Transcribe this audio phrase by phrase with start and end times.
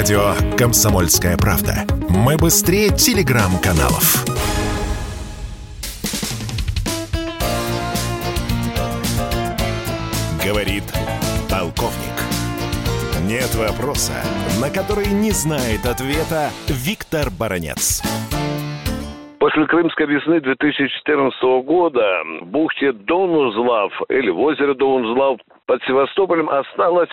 [0.00, 1.84] Радио «Комсомольская правда».
[2.08, 4.24] Мы быстрее телеграм-каналов.
[10.42, 10.84] Говорит
[11.50, 12.16] полковник.
[13.28, 14.14] Нет вопроса,
[14.58, 18.00] на который не знает ответа Виктор Баранец.
[19.38, 25.40] После Крымской весны 2014 года в бухте Донузлав или в озере Донузлав
[25.70, 27.10] под Севастополем осталось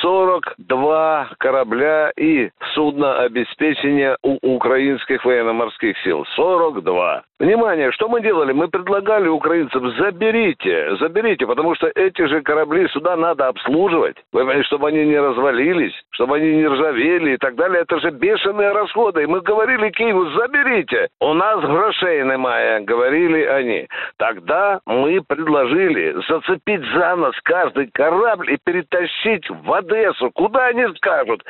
[0.00, 6.26] 42 корабля и судно обеспечения у украинских военно-морских сил.
[6.34, 7.22] 42.
[7.38, 8.52] Внимание, что мы делали?
[8.52, 14.16] Мы предлагали украинцам, заберите, заберите, потому что эти же корабли сюда надо обслуживать,
[14.62, 17.82] чтобы они не развалились, чтобы они не ржавели и так далее.
[17.82, 19.22] Это же бешеные расходы.
[19.22, 21.08] И мы говорили Киеву, заберите.
[21.20, 23.88] У нас грошей немає, говорили они.
[24.18, 30.30] Тогда мы предложили зацепить за нос каждый корабль и перетащить в Одессу.
[30.32, 31.42] Куда они скажут?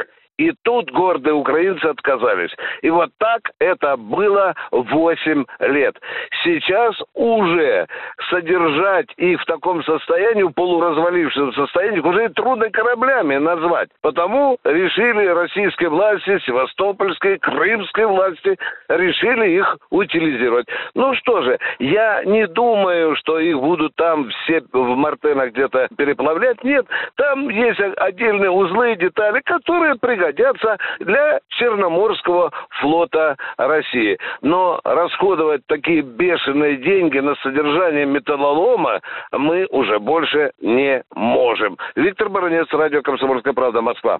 [0.43, 2.51] И тут гордые украинцы отказались.
[2.81, 5.97] И вот так это было 8 лет.
[6.43, 7.87] Сейчас уже
[8.29, 13.91] содержать их в таком состоянии, в полуразвалившем состоянии, уже трудно кораблями назвать.
[14.01, 20.67] Потому решили российские власти, севастопольские, крымские власти, решили их утилизировать.
[20.97, 26.65] Ну что же, я не думаю, что их будут там все в Мартенах где-то переплавлять.
[26.65, 26.85] Нет,
[27.15, 34.19] там есть отдельные узлы и детали, которые пригодятся пригодятся для Черноморского флота России.
[34.41, 39.01] Но расходовать такие бешеные деньги на содержание металлолома
[39.33, 41.79] мы уже больше не можем.
[41.97, 44.19] Виктор Баранец, радио «Комсомольская правда», Москва.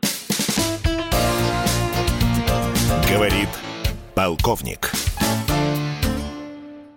[3.11, 3.49] Говорит
[4.15, 5.12] полковник.